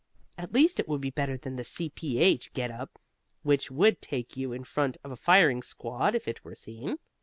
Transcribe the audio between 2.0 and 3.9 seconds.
H. get up, which